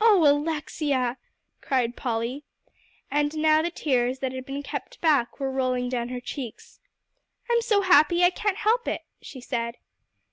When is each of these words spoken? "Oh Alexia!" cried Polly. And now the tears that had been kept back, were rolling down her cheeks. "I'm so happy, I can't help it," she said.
"Oh 0.00 0.26
Alexia!" 0.28 1.18
cried 1.60 1.94
Polly. 1.94 2.42
And 3.12 3.36
now 3.38 3.62
the 3.62 3.70
tears 3.70 4.18
that 4.18 4.32
had 4.32 4.44
been 4.44 4.64
kept 4.64 5.00
back, 5.00 5.38
were 5.38 5.52
rolling 5.52 5.88
down 5.88 6.08
her 6.08 6.20
cheeks. 6.20 6.80
"I'm 7.48 7.62
so 7.62 7.82
happy, 7.82 8.24
I 8.24 8.30
can't 8.30 8.56
help 8.56 8.88
it," 8.88 9.02
she 9.20 9.40
said. 9.40 9.76